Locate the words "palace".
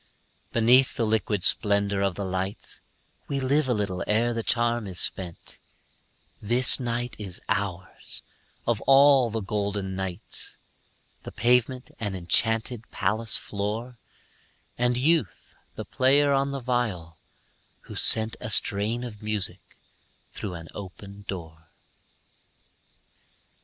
12.89-13.37